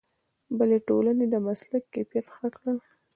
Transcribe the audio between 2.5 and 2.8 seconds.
کړ.